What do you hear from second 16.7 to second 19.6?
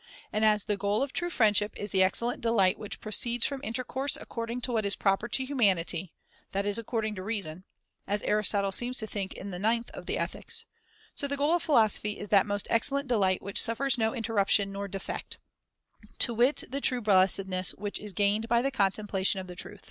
true blessedness which is gained by the contemplation of the